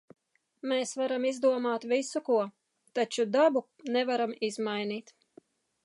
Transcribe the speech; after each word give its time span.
Mēs 0.71 0.93
varam 1.01 1.27
izdomāt 1.31 1.85
visu 1.91 2.21
ko, 2.31 2.39
taču 3.01 3.27
dabu 3.37 3.63
nevaram 3.99 4.35
izmainīt. 4.49 5.19